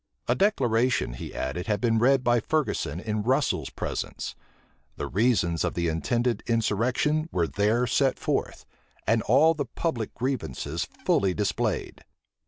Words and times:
A 0.27 0.33
declaration, 0.33 1.13
he 1.13 1.35
added, 1.35 1.67
had 1.67 1.79
been 1.79 1.99
read 1.99 2.23
by 2.23 2.39
Ferguson 2.39 2.99
in 2.99 3.21
Russel's 3.21 3.69
presence: 3.69 4.33
the 4.95 5.05
reasons 5.05 5.63
of 5.63 5.75
the 5.75 5.89
intended 5.89 6.41
insurrection 6.47 7.29
were 7.31 7.45
there 7.45 7.85
set 7.85 8.17
forth, 8.17 8.65
and 9.05 9.21
all 9.21 9.53
the 9.53 9.65
public 9.65 10.15
grievances 10.15 10.87
fully 11.05 11.35
displayed. 11.35 12.03